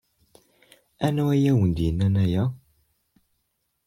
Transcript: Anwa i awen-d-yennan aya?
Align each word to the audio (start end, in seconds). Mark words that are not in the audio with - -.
Anwa 1.05 1.31
i 1.37 1.49
awen-d-yennan 1.51 2.15
aya? 2.23 2.43